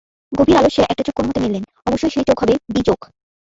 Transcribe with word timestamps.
গভীর 0.31 0.59
আলস্যে 0.59 0.81
একটা 0.83 1.03
চোখ 1.03 1.15
কোনোমতে 1.17 1.39
মেললেন-অবশ্যই 1.39 2.13
সেই 2.13 2.25
চোখ 2.29 2.37
হবে-বী 2.43 2.81
চোখ। 2.87 2.99